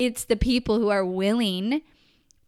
[0.00, 1.82] It's the people who are willing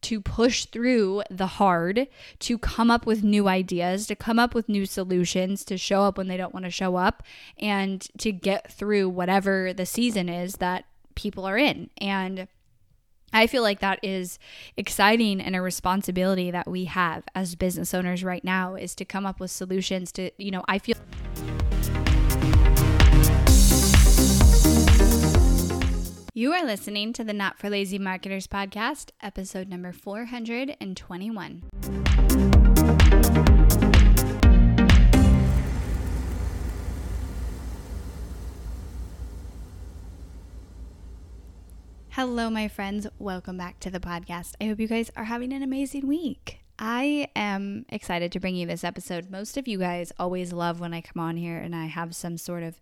[0.01, 2.09] to push through the hard,
[2.41, 6.19] to come up with new ideas, to come up with new solutions, to show up
[6.19, 7.23] when they don't want to show up,
[7.59, 11.91] and to get through whatever the season is that people are in.
[11.99, 12.49] And
[13.33, 14.39] I feel like that is
[14.77, 19.25] exciting and a responsibility that we have as business owners right now is to come
[19.25, 20.97] up with solutions to, you know, I feel.
[26.35, 31.65] You are listening to the Not for Lazy Marketers podcast, episode number 421.
[42.13, 43.07] Hello, my friends.
[43.19, 44.55] Welcome back to the podcast.
[44.59, 46.61] I hope you guys are having an amazing week.
[46.79, 49.31] I am excited to bring you this episode.
[49.31, 52.39] Most of you guys always love when I come on here and I have some
[52.39, 52.81] sort of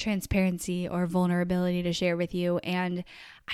[0.00, 2.58] transparency or vulnerability to share with you.
[2.58, 3.04] And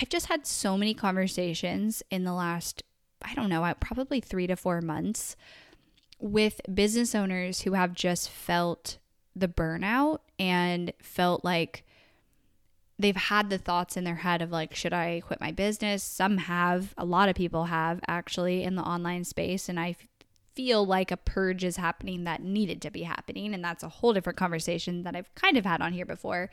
[0.01, 2.83] I've just had so many conversations in the last,
[3.21, 5.35] I don't know, uh, probably three to four months
[6.19, 8.97] with business owners who have just felt
[9.35, 11.83] the burnout and felt like
[12.99, 16.37] they've had the thoughts in their head of like should i quit my business some
[16.37, 19.95] have a lot of people have actually in the online space and i
[20.57, 23.53] feel like a purge is happening that needed to be happening.
[23.53, 26.49] And that's a whole different conversation that I've kind of had on here before.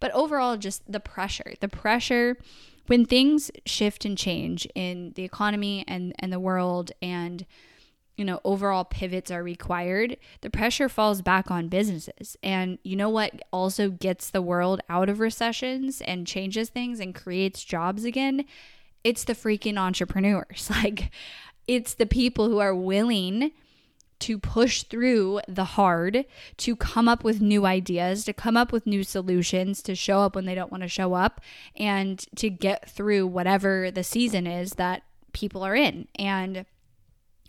[0.00, 2.36] But overall, just the pressure, the pressure
[2.88, 7.46] when things shift and change in the economy and, and the world and
[8.16, 13.08] you know overall pivots are required the pressure falls back on businesses and you know
[13.08, 18.44] what also gets the world out of recessions and changes things and creates jobs again
[19.02, 21.10] it's the freaking entrepreneurs like
[21.66, 23.52] it's the people who are willing
[24.20, 26.24] to push through the hard,
[26.56, 30.34] to come up with new ideas, to come up with new solutions, to show up
[30.34, 31.40] when they don't want to show up,
[31.76, 36.08] and to get through whatever the season is that people are in.
[36.14, 36.64] And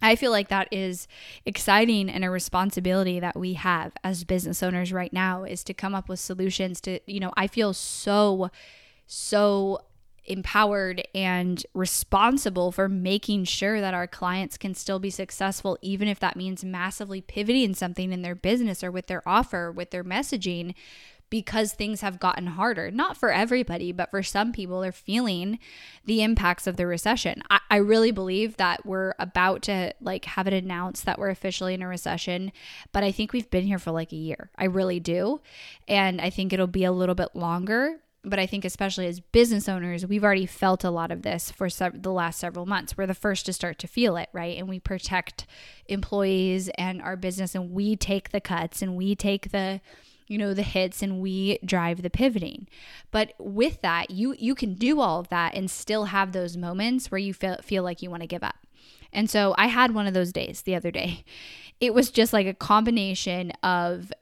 [0.02, 1.08] I feel like that is
[1.46, 5.96] exciting and a responsibility that we have as business owners right now is to come
[5.96, 8.52] up with solutions to, you know, I feel so,
[9.08, 9.80] so
[10.26, 16.20] empowered and responsible for making sure that our clients can still be successful, even if
[16.20, 20.74] that means massively pivoting something in their business or with their offer, with their messaging,
[21.30, 22.92] because things have gotten harder.
[22.92, 25.60] Not for everybody, but for some people, they're feeling
[26.06, 27.42] the impacts of the recession.
[27.50, 31.74] I, I really believe that we're about to like have it announced that we're officially
[31.74, 32.52] in a recession,
[32.92, 34.50] but I think we've been here for like a year.
[34.58, 35.42] I really do.
[35.88, 39.70] And I think it'll be a little bit longer but I think especially as business
[39.70, 42.98] owners, we've already felt a lot of this for the last several months.
[42.98, 44.58] We're the first to start to feel it, right?
[44.58, 45.46] And we protect
[45.88, 49.82] employees and our business and we take the cuts and we take the
[50.28, 52.68] you know the hits and we drive the pivoting.
[53.12, 57.12] But with that, you you can do all of that and still have those moments
[57.12, 58.56] where you feel feel like you want to give up.
[59.14, 61.24] And so I had one of those days the other day.
[61.82, 64.14] It was just like a combination of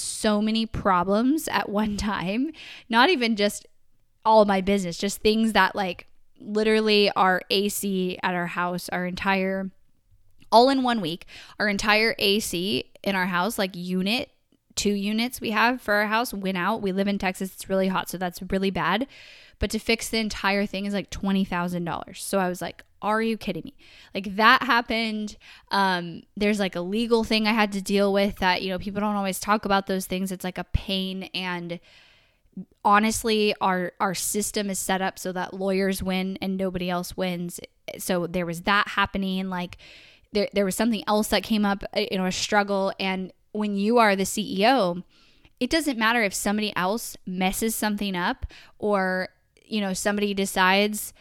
[0.00, 2.52] so many problems at one time.
[2.88, 3.66] Not even just
[4.24, 6.06] all my business, just things that like
[6.40, 9.70] literally our AC at our house, our entire
[10.52, 11.26] all in one week,
[11.58, 14.30] our entire AC in our house, like unit,
[14.74, 16.82] two units we have for our house went out.
[16.82, 19.06] We live in Texas, it's really hot, so that's really bad.
[19.58, 22.16] But to fix the entire thing is like $20,000.
[22.16, 23.74] So I was like, are you kidding me?
[24.14, 25.36] Like that happened.
[25.70, 29.00] Um, there's like a legal thing I had to deal with that, you know, people
[29.00, 30.32] don't always talk about those things.
[30.32, 31.80] It's like a pain and
[32.82, 37.60] honestly our our system is set up so that lawyers win and nobody else wins.
[37.98, 39.76] So there was that happening like
[40.32, 43.76] there there was something else that came up, uh, you know, a struggle and when
[43.76, 45.02] you are the CEO,
[45.60, 48.46] it doesn't matter if somebody else messes something up
[48.78, 49.28] or
[49.64, 51.12] you know somebody decides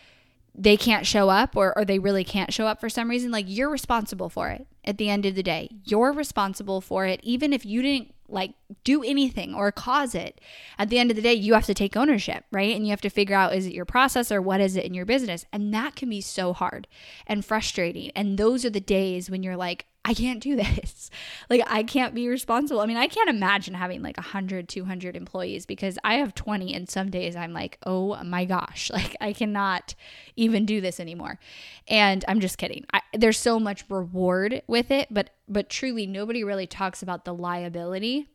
[0.58, 3.46] they can't show up or, or they really can't show up for some reason, like
[3.48, 5.70] you're responsible for it at the end of the day.
[5.84, 10.42] You're responsible for it, even if you didn't like do anything or cause it.
[10.80, 12.76] At the end of the day, you have to take ownership, right?
[12.76, 14.94] And you have to figure out is it your process or what is it in
[14.94, 15.46] your business?
[15.52, 16.88] And that can be so hard
[17.28, 18.12] and frustrating.
[18.16, 21.10] And those are the days when you're like, I can't do this.
[21.50, 22.80] Like, I can't be responsible.
[22.80, 26.88] I mean, I can't imagine having like 100, 200 employees because I have 20, and
[26.88, 29.96] some days I'm like, oh my gosh, like, I cannot
[30.36, 31.40] even do this anymore.
[31.88, 32.86] And I'm just kidding.
[32.94, 37.34] I, there's so much reward with it, but, but truly, nobody really talks about the
[37.34, 38.30] liability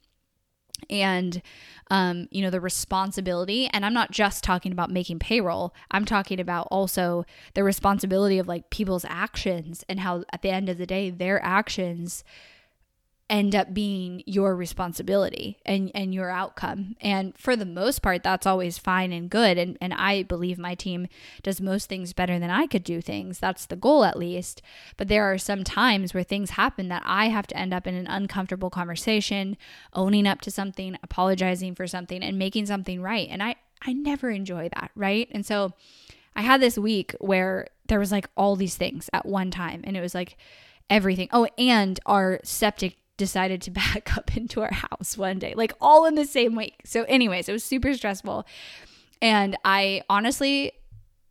[0.88, 1.42] and
[1.90, 5.74] um, you know the responsibility and i'm not just talking about making payroll.
[5.90, 7.24] I'm talking about also
[7.54, 11.42] the responsibility of like people's actions and how at the end of the day their
[11.44, 12.24] actions
[13.30, 16.96] end up being your responsibility and and your outcome.
[17.00, 19.56] And for the most part that's always fine and good.
[19.56, 21.06] And and I believe my team
[21.42, 23.38] does most things better than I could do things.
[23.38, 24.60] That's the goal at least.
[24.96, 27.94] But there are some times where things happen that I have to end up in
[27.94, 29.56] an uncomfortable conversation
[29.94, 33.28] owning up to something apologizing for something and making something right.
[33.30, 35.28] And I I never enjoy that right?
[35.30, 35.72] And so
[36.34, 39.82] I had this week where there was like all these things at one time.
[39.84, 40.36] And it was like
[40.90, 41.28] everything.
[41.32, 46.06] Oh, and our septic decided to back up into our house one day, like all
[46.06, 46.80] in the same week.
[46.84, 48.46] So, anyways, it was super stressful.
[49.22, 50.72] And I honestly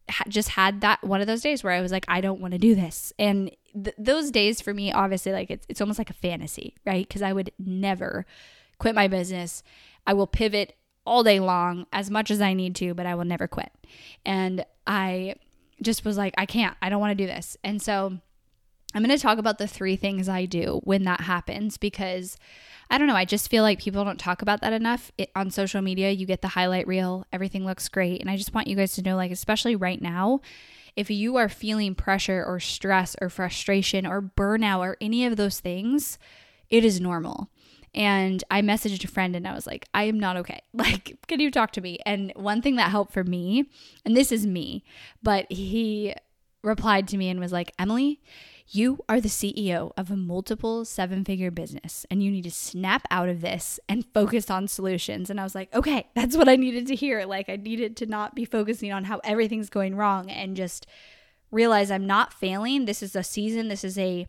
[0.09, 2.53] ha- just had that one of those days where I was like, I don't want
[2.53, 3.11] to do this.
[3.19, 7.05] And th- those days for me, obviously, like it's, it's almost like a fantasy, right?
[7.05, 8.25] Because I would never
[8.77, 9.63] quit my business.
[10.05, 10.75] I will pivot
[11.05, 13.71] all day long as much as I need to, but I will never quit.
[14.23, 15.35] And I
[15.81, 17.57] just was like, I can't, I don't want to do this.
[17.63, 18.19] And so,
[18.93, 22.37] I'm going to talk about the three things I do when that happens because
[22.89, 25.11] I don't know, I just feel like people don't talk about that enough.
[25.17, 28.19] It, on social media, you get the highlight reel, everything looks great.
[28.19, 30.41] And I just want you guys to know, like, especially right now,
[30.95, 35.59] if you are feeling pressure or stress or frustration or burnout or any of those
[35.59, 36.17] things,
[36.69, 37.49] it is normal.
[37.93, 40.61] And I messaged a friend and I was like, I am not okay.
[40.73, 41.99] Like, can you talk to me?
[42.05, 43.69] And one thing that helped for me,
[44.03, 44.83] and this is me,
[45.21, 46.15] but he
[46.63, 48.19] replied to me and was like, Emily,
[48.71, 53.03] you are the CEO of a multiple seven figure business and you need to snap
[53.09, 55.29] out of this and focus on solutions.
[55.29, 57.25] And I was like, okay, that's what I needed to hear.
[57.25, 60.85] Like, I needed to not be focusing on how everything's going wrong and just
[61.51, 62.85] realize I'm not failing.
[62.85, 64.27] This is a season, this is a,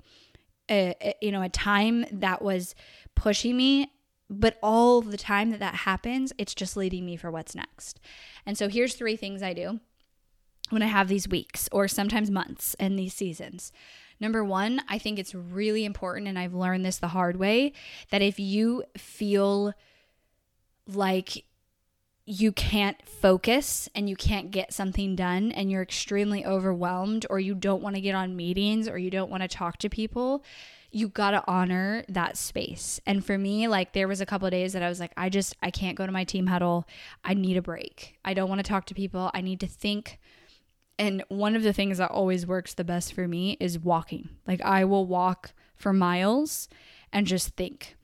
[0.71, 2.75] a, a you know, a time that was
[3.15, 3.93] pushing me
[4.33, 7.99] but all the time that that happens, it's just leading me for what's next.
[8.47, 9.81] And so here's three things I do
[10.71, 13.73] when I have these weeks or sometimes months and these seasons.
[14.21, 17.73] Number one, I think it's really important, and I've learned this the hard way,
[18.11, 19.73] that if you feel
[20.87, 21.45] like
[22.27, 27.55] you can't focus and you can't get something done and you're extremely overwhelmed or you
[27.55, 30.45] don't want to get on meetings or you don't want to talk to people,
[30.93, 33.01] you got to honor that space.
[33.07, 35.29] And for me, like there was a couple of days that I was like I
[35.29, 36.87] just I can't go to my team huddle.
[37.25, 38.19] I need a break.
[38.25, 39.31] I don't want to talk to people.
[39.35, 40.21] I need to think
[41.01, 44.29] and one of the things that always works the best for me is walking.
[44.47, 46.69] Like I will walk for miles
[47.11, 47.97] and just think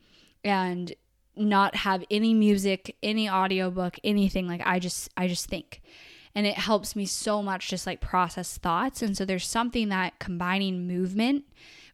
[0.42, 0.94] and
[1.36, 4.48] not have any music, any audiobook, anything.
[4.48, 5.82] Like I just I just think.
[6.34, 9.02] And it helps me so much just like process thoughts.
[9.02, 11.44] And so there's something that combining movement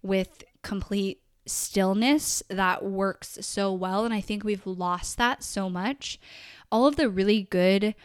[0.04, 6.20] with complete stillness that works so well and I think we've lost that so much.
[6.70, 7.96] All of the really good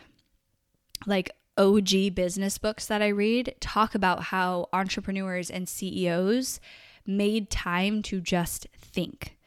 [1.06, 6.59] like OG business books that I read talk about how entrepreneurs and CEOs
[7.06, 9.38] made time to just think.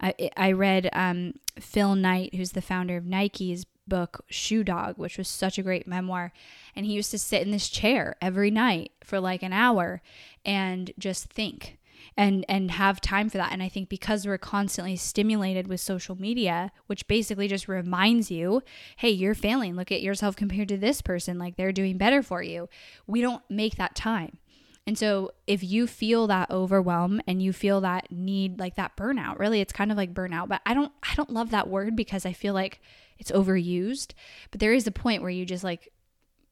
[0.00, 5.18] I, I read um, Phil Knight, who's the founder of Nike's book Shoe Dog, which
[5.18, 6.32] was such a great memoir.
[6.74, 10.02] And he used to sit in this chair every night for like an hour
[10.44, 11.78] and just think
[12.16, 13.52] and and have time for that.
[13.52, 18.62] And i think because we're constantly stimulated with social media which basically just reminds you
[18.96, 19.76] hey you're failing.
[19.76, 21.38] Look at yourself compared to this person.
[21.38, 22.68] Like they're doing better for you.
[23.06, 24.38] We don't make that time.
[24.86, 29.38] And so if you feel that overwhelm and you feel that need like that burnout
[29.38, 32.26] really it's kind of like burnout but i don't i don't love that word because
[32.26, 32.82] i feel like
[33.18, 34.12] it's overused.
[34.50, 35.88] But there is a point where you just like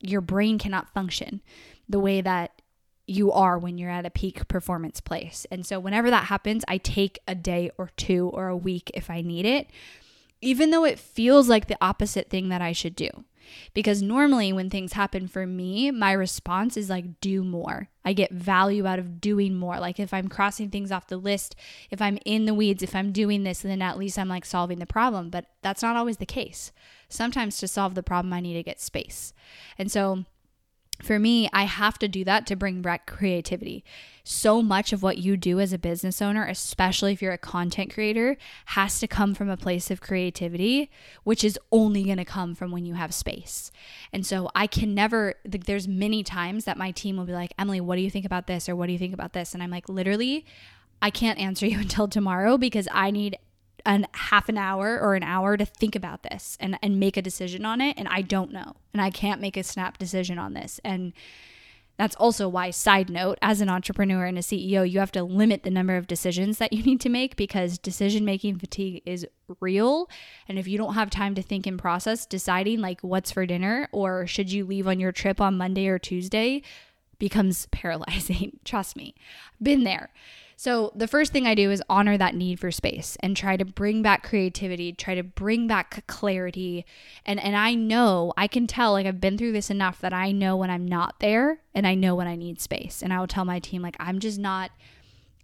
[0.00, 1.40] your brain cannot function
[1.88, 2.61] the way that
[3.12, 5.46] you are when you're at a peak performance place.
[5.50, 9.10] And so whenever that happens, I take a day or two or a week if
[9.10, 9.68] I need it,
[10.40, 13.10] even though it feels like the opposite thing that I should do.
[13.74, 17.88] Because normally when things happen for me, my response is like do more.
[18.04, 19.78] I get value out of doing more.
[19.78, 21.54] Like if I'm crossing things off the list,
[21.90, 24.78] if I'm in the weeds, if I'm doing this, then at least I'm like solving
[24.78, 25.28] the problem.
[25.28, 26.72] But that's not always the case.
[27.08, 29.34] Sometimes to solve the problem, I need to get space.
[29.76, 30.24] And so
[31.02, 33.84] for me, I have to do that to bring back creativity.
[34.22, 37.92] So much of what you do as a business owner, especially if you're a content
[37.92, 40.90] creator, has to come from a place of creativity,
[41.24, 43.72] which is only going to come from when you have space.
[44.12, 47.52] And so I can never, like, there's many times that my team will be like,
[47.58, 48.68] Emily, what do you think about this?
[48.68, 49.54] Or what do you think about this?
[49.54, 50.46] And I'm like, literally,
[51.00, 53.38] I can't answer you until tomorrow because I need
[53.84, 57.22] an half an hour or an hour to think about this and, and make a
[57.22, 57.96] decision on it.
[57.98, 58.76] And I don't know.
[58.92, 60.80] And I can't make a snap decision on this.
[60.84, 61.12] And
[61.98, 65.62] that's also why, side note, as an entrepreneur and a CEO, you have to limit
[65.62, 69.26] the number of decisions that you need to make because decision making fatigue is
[69.60, 70.08] real.
[70.48, 73.88] And if you don't have time to think and process deciding like what's for dinner
[73.92, 76.62] or should you leave on your trip on Monday or Tuesday
[77.18, 78.58] becomes paralyzing.
[78.64, 79.14] Trust me,
[79.62, 80.10] been there.
[80.62, 83.64] So, the first thing I do is honor that need for space and try to
[83.64, 86.86] bring back creativity, try to bring back clarity.
[87.26, 90.30] And and I know, I can tell like I've been through this enough that I
[90.30, 93.02] know when I'm not there and I know when I need space.
[93.02, 94.70] And I will tell my team like I'm just not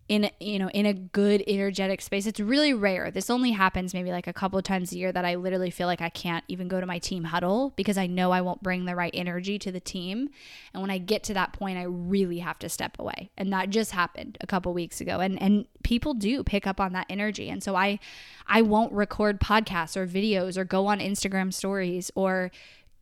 [0.09, 2.27] in you know in a good energetic space.
[2.27, 3.11] It's really rare.
[3.11, 5.87] This only happens maybe like a couple of times a year that i literally feel
[5.87, 8.87] like i can't even go to my team huddle because i know i won't bring
[8.87, 10.31] the right energy to the team.
[10.73, 13.31] And when i get to that point i really have to step away.
[13.37, 15.21] And that just happened a couple weeks ago.
[15.21, 17.51] And and people do pick up on that energy.
[17.51, 17.99] And so i
[18.47, 22.51] i won't record podcasts or videos or go on instagram stories or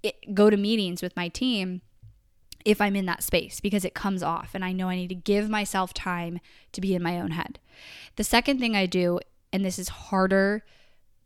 [0.03, 1.81] it, go to meetings with my team
[2.67, 5.15] if I'm in that space because it comes off and I know I need to
[5.15, 6.41] give myself time
[6.73, 7.61] to be in my own head.
[8.17, 9.21] The second thing I do,
[9.53, 10.65] and this is harder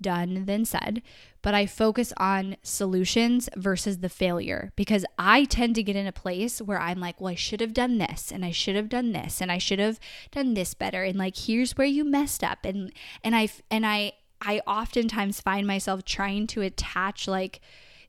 [0.02, 1.00] done than said,
[1.40, 6.12] but I focus on solutions versus the failure because I tend to get in a
[6.12, 9.12] place where I'm like, well, I should have done this and I should have done
[9.12, 9.98] this and I should have
[10.30, 12.92] done this better and like here's where you messed up and
[13.24, 17.60] and I and I I oftentimes find myself trying to attach like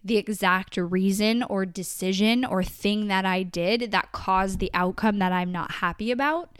[0.04, 5.32] the exact reason or decision or thing that I did that caused the outcome that
[5.32, 6.58] I'm not happy about.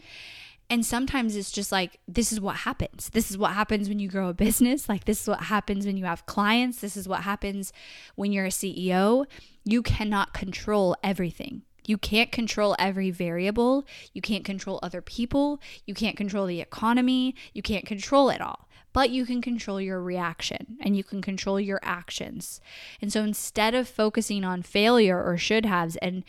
[0.70, 3.10] And sometimes it's just like, this is what happens.
[3.10, 4.88] This is what happens when you grow a business.
[4.88, 6.80] Like, this is what happens when you have clients.
[6.80, 7.72] This is what happens
[8.14, 9.26] when you're a CEO.
[9.64, 11.62] You cannot control everything.
[11.84, 13.86] You can't control every variable.
[14.12, 15.60] You can't control other people.
[15.86, 17.34] You can't control the economy.
[17.52, 21.58] You can't control it all but you can control your reaction and you can control
[21.58, 22.60] your actions.
[23.00, 26.24] And so instead of focusing on failure or should haves, and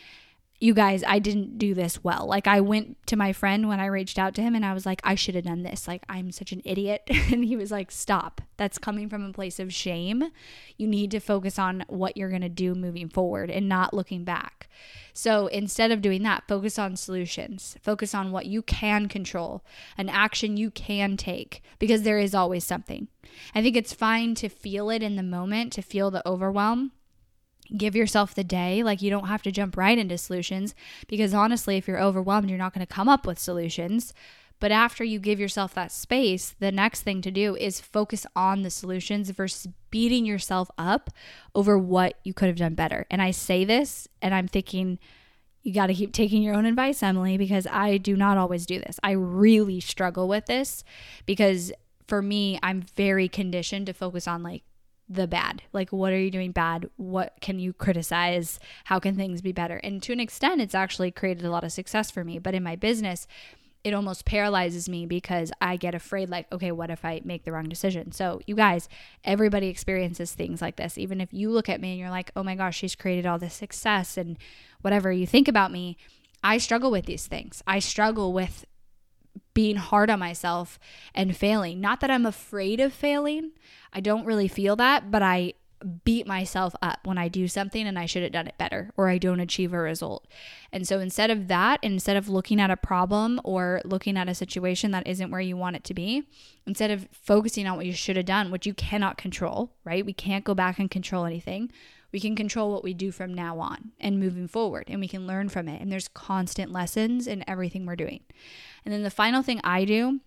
[0.64, 2.26] you guys, I didn't do this well.
[2.26, 4.86] Like, I went to my friend when I reached out to him and I was
[4.86, 5.90] like, I should have done this.
[5.90, 7.02] Like, I'm such an idiot.
[7.10, 8.40] and he was like, Stop.
[8.56, 10.24] That's coming from a place of shame.
[10.78, 14.24] You need to focus on what you're going to do moving forward and not looking
[14.24, 14.70] back.
[15.12, 17.76] So instead of doing that, focus on solutions.
[17.82, 19.66] Focus on what you can control,
[19.98, 23.10] an action you can take, because there is always something.
[23.54, 26.94] I think it's fine to feel it in the moment, to feel the overwhelm
[27.76, 28.84] give yourself the day.
[28.84, 30.76] Like you don't have to jump right into solutions
[31.08, 34.14] because honestly, if you're overwhelmed, you're not going to come up with solutions.
[34.60, 38.62] But after you give yourself that space, the next thing to do is focus on
[38.62, 41.10] the solutions versus beating yourself up
[41.54, 43.06] over what you could have done better.
[43.12, 45.00] And I say this and I'm thinking,
[45.64, 48.80] you got to keep taking your own advice, Emily, because I do not always do
[48.80, 49.00] this.
[49.04, 50.84] I really struggle with this
[51.26, 51.72] because
[52.08, 54.64] for me, I'm very conditioned to focus on like
[55.14, 55.64] the bad.
[55.72, 56.90] Like, what are you doing bad?
[56.98, 58.60] What can you criticize?
[58.86, 59.78] How can things be better?
[59.78, 62.40] And to an extent, it's actually created a lot of success for me.
[62.40, 63.28] But in my business,
[63.84, 67.52] it almost paralyzes me because I get afraid, like, okay, what if I make the
[67.52, 68.12] wrong decision?
[68.14, 68.88] So, you guys,
[69.24, 70.98] everybody experiences things like this.
[70.98, 73.40] Even if you look at me and you're like, oh my gosh, she's created all
[73.40, 74.38] this success and
[74.82, 75.98] whatever you think about me,
[76.44, 77.62] I struggle with these things.
[77.68, 78.66] I struggle with
[79.54, 80.80] being hard on myself
[81.14, 81.80] and failing.
[81.80, 83.52] Not that I'm afraid of failing.
[83.94, 85.54] I don't really feel that, but I
[86.04, 89.10] beat myself up when I do something and I should have done it better or
[89.10, 90.28] I don't achieve a result.
[90.72, 94.36] And so instead of that, instead of looking at a problem or looking at a
[94.36, 96.24] situation that isn't where you want it to be,
[96.66, 100.06] instead of focusing on what you should have done, which you cannot control, right?
[100.06, 101.72] We can't go back and control anything.
[102.12, 105.26] We can control what we do from now on and moving forward, and we can
[105.26, 105.82] learn from it.
[105.82, 108.22] And there's constant lessons in everything we're doing.
[108.86, 110.20] And then the final thing I do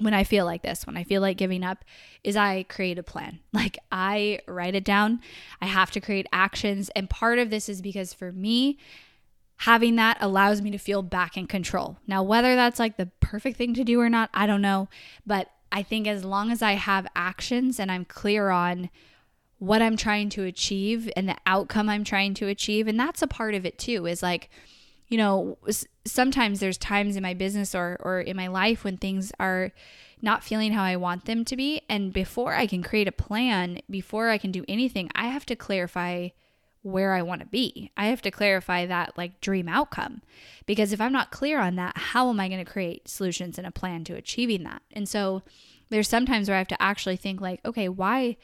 [0.00, 1.84] when I feel like this, when I feel like giving up,
[2.24, 3.40] is I create a plan.
[3.52, 5.20] Like I write it down.
[5.60, 6.88] I have to create actions.
[6.96, 8.78] And part of this is because for me,
[9.58, 11.98] having that allows me to feel back in control.
[12.06, 14.88] Now, whether that's like the perfect thing to do or not, I don't know.
[15.26, 18.88] But I think as long as I have actions and I'm clear on
[19.58, 22.88] what I'm trying to achieve and the outcome I'm trying to achieve.
[22.88, 24.48] And that's a part of it too, is like,
[25.10, 25.58] you know,
[26.06, 29.72] sometimes there's times in my business or, or in my life when things are
[30.22, 31.82] not feeling how I want them to be.
[31.88, 35.56] And before I can create a plan, before I can do anything, I have to
[35.56, 36.28] clarify
[36.82, 37.90] where I want to be.
[37.96, 40.22] I have to clarify that like dream outcome.
[40.64, 43.66] Because if I'm not clear on that, how am I going to create solutions and
[43.66, 44.82] a plan to achieving that?
[44.92, 45.42] And so
[45.90, 48.36] there's sometimes where I have to actually think like, okay, why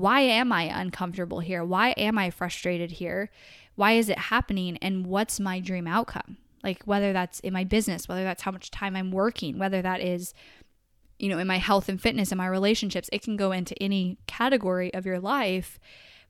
[0.00, 1.64] why am I uncomfortable here?
[1.64, 3.30] Why am I frustrated here?
[3.74, 4.76] Why is it happening?
[4.78, 6.36] And what's my dream outcome?
[6.64, 10.00] Like, whether that's in my business, whether that's how much time I'm working, whether that
[10.00, 10.34] is,
[11.18, 14.18] you know, in my health and fitness and my relationships, it can go into any
[14.26, 15.78] category of your life.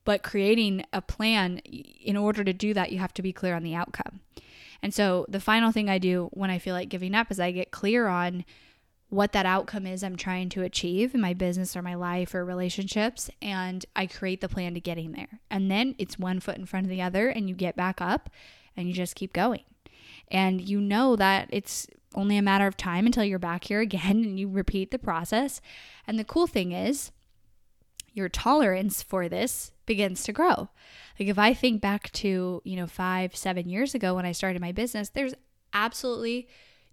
[0.04, 3.62] But creating a plan, in order to do that, you have to be clear on
[3.62, 4.20] the outcome.
[4.82, 7.50] And so, the final thing I do when I feel like giving up is I
[7.50, 8.44] get clear on
[9.10, 12.44] what that outcome is I'm trying to achieve in my business or my life or
[12.44, 13.30] relationships.
[13.40, 15.40] And I create the plan to getting there.
[15.50, 18.28] And then it's one foot in front of the other, and you get back up
[18.76, 19.64] and you just keep going.
[20.30, 24.02] And you know that it's only a matter of time until you're back here again
[24.24, 25.60] and you repeat the process.
[26.06, 27.10] And the cool thing is,
[28.12, 30.68] your tolerance for this begins to grow.
[31.18, 34.60] Like if I think back to, you know, five, seven years ago when I started
[34.60, 35.34] my business, there's
[35.72, 36.48] absolutely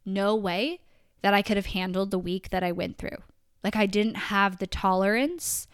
[0.05, 0.79] no way
[1.25, 3.17] that I could have handled the week that I went through.
[3.63, 5.67] Like I didn't have the tolerance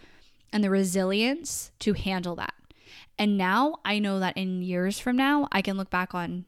[0.54, 2.54] and the resilience to handle that.
[3.20, 6.46] And now I know that in years from now, I can look back on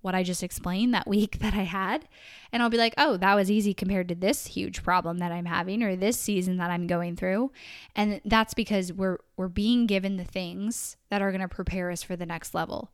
[0.00, 2.08] what I just explained that week that I had.
[2.50, 5.46] And I'll be like, oh, that was easy compared to this huge problem that I'm
[5.46, 7.52] having or this season that I'm going through.
[7.94, 12.02] And that's because we're we're being given the things that are going to prepare us
[12.02, 12.90] for the next level.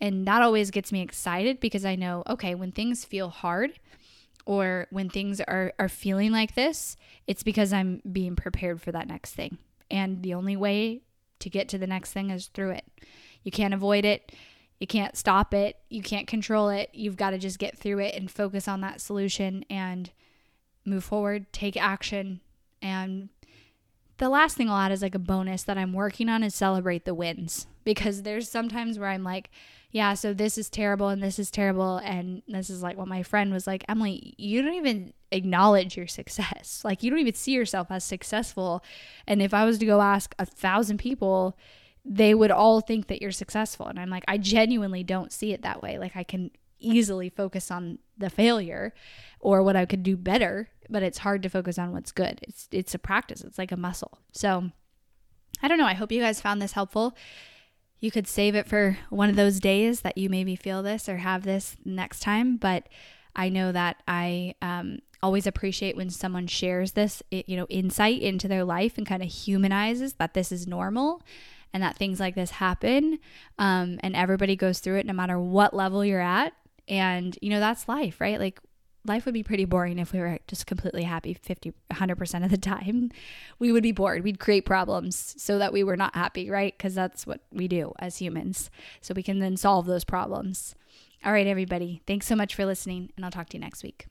[0.00, 3.78] And that always gets me excited because I know, okay, when things feel hard
[4.46, 6.96] or when things are, are feeling like this,
[7.26, 9.58] it's because I'm being prepared for that next thing.
[9.90, 11.02] And the only way
[11.40, 12.84] to get to the next thing is through it.
[13.42, 14.32] You can't avoid it.
[14.80, 15.76] You can't stop it.
[15.88, 16.90] You can't control it.
[16.92, 20.10] You've got to just get through it and focus on that solution and
[20.84, 22.40] move forward, take action.
[22.82, 23.28] And
[24.18, 27.04] the last thing I'll add is like a bonus that I'm working on is celebrate
[27.04, 29.50] the wins because there's sometimes where I'm like,
[29.94, 31.98] yeah, so this is terrible and this is terrible.
[31.98, 36.08] And this is like what my friend was like, Emily, you don't even acknowledge your
[36.08, 36.82] success.
[36.84, 38.82] Like, you don't even see yourself as successful.
[39.28, 41.56] And if I was to go ask a thousand people,
[42.04, 43.86] they would all think that you're successful.
[43.86, 45.96] And I'm like, I genuinely don't see it that way.
[45.96, 48.94] Like, I can easily focus on the failure
[49.38, 52.40] or what I could do better, but it's hard to focus on what's good.
[52.42, 53.42] It's it's a practice.
[53.42, 54.18] It's like a muscle.
[54.32, 54.72] So,
[55.62, 55.86] I don't know.
[55.86, 57.16] I hope you guys found this helpful.
[58.04, 61.16] You could save it for one of those days that you maybe feel this or
[61.16, 62.86] have this next time, but
[63.34, 68.46] I know that I um, always appreciate when someone shares this, you know, insight into
[68.46, 71.22] their life and kind of humanizes that this is normal
[71.72, 73.20] and that things like this happen.
[73.58, 76.52] Um, and everybody goes through it no matter what level you're at.
[76.86, 78.38] And, you know, that's life, right?
[78.38, 78.60] Like,
[79.04, 82.58] life would be pretty boring if we were just completely happy 50 100% of the
[82.58, 83.10] time.
[83.58, 84.24] We would be bored.
[84.24, 86.76] We'd create problems so that we were not happy right?
[86.76, 88.70] Because that's what we do as humans.
[89.00, 90.74] So we can then solve those problems.
[91.24, 92.02] All right everybody.
[92.06, 94.06] Thanks so much for listening and i'll talk to you next week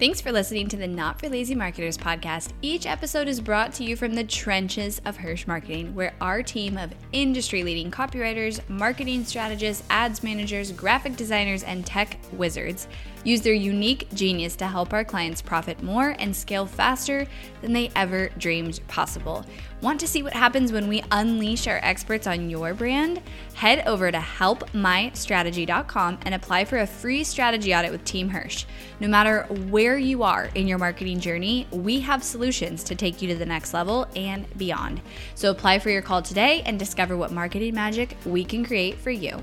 [0.00, 2.52] Thanks for listening to the Not for Lazy Marketers podcast.
[2.62, 6.78] Each episode is brought to you from the trenches of Hirsh Marketing, where our team
[6.78, 12.88] of industry leading copywriters, marketing strategists, ads managers, graphic designers, and tech wizards
[13.24, 17.26] use their unique genius to help our clients profit more and scale faster
[17.60, 19.44] than they ever dreamed possible.
[19.82, 23.22] Want to see what happens when we unleash our experts on your brand?
[23.54, 28.66] Head over to helpmystrategy.com and apply for a free strategy audit with Team Hirsh.
[29.00, 33.28] No matter where you are in your marketing journey, we have solutions to take you
[33.28, 35.00] to the next level and beyond.
[35.34, 39.10] So apply for your call today and discover what marketing magic we can create for
[39.10, 39.42] you.